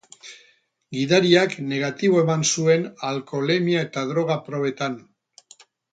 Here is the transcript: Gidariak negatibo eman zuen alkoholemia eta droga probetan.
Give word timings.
Gidariak 0.97 1.51
negatibo 1.73 2.19
eman 2.23 2.45
zuen 2.53 2.87
alkoholemia 3.11 3.85
eta 3.89 4.07
droga 4.13 4.39
probetan. 4.49 4.97